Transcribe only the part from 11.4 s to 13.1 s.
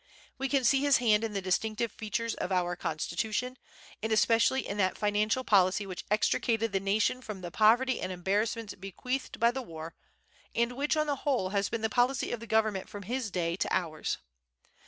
has been the policy of the Government from